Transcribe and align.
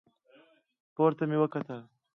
پورته 0.95 1.23
مې 1.29 1.37
وکتل. 1.39 1.79